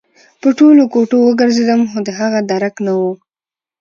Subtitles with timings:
[0.41, 3.01] په ټولو کوټو وګرځېدم خو د هغه درک نه و